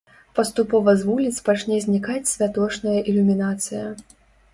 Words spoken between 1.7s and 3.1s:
знікаць святочная